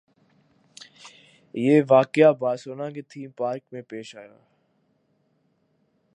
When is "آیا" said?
4.15-4.37